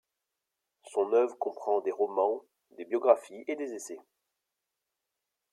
[0.83, 3.99] Son œuvre comprend des romans, des biographies et des essais.